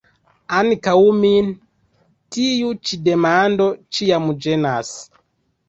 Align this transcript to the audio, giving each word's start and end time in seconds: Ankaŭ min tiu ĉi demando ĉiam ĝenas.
Ankaŭ 0.59 0.95
min 1.17 1.51
tiu 2.37 2.73
ĉi 2.89 3.01
demando 3.11 3.71
ĉiam 3.99 4.29
ĝenas. 4.49 4.95